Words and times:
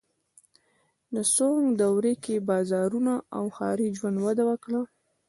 د 1.13 1.15
سونګ 1.35 1.65
دورې 1.81 2.13
کې 2.23 2.35
بازارونه 2.49 3.13
او 3.37 3.43
ښاري 3.55 3.87
ژوند 3.97 4.17
وده 4.25 4.43
وکړه. 4.49 4.81